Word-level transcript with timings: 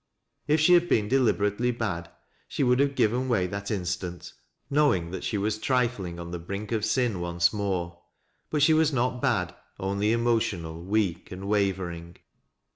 If 0.47 0.59
she 0.59 0.73
had 0.73 0.89
been 0.89 1.07
deliberately 1.07 1.69
bad, 1.69 2.09
she 2.47 2.63
would 2.63 2.79
have 2.79 2.95
given 2.95 3.29
way 3.29 3.45
that 3.45 3.69
instant, 3.69 4.33
knowing 4.67 5.11
that 5.11 5.23
she 5.23 5.37
was 5.37 5.59
trifling 5.59 6.19
on 6.19 6.31
the 6.31 6.39
brink 6.39 6.71
of 6.71 6.83
sin 6.83 7.19
once 7.19 7.53
more. 7.53 8.01
But 8.49 8.63
she 8.63 8.73
was 8.73 8.91
not 8.91 9.21
bad, 9.21 9.53
only 9.79 10.11
emotional, 10.11 10.83
weak 10.83 11.31
and 11.31 11.47
wavering. 11.47 12.17